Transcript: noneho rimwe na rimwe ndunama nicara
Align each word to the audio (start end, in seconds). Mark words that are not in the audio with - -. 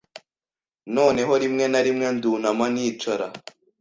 noneho 0.95 1.33
rimwe 1.43 1.65
na 1.71 1.81
rimwe 1.85 2.07
ndunama 2.15 2.65
nicara 2.73 3.27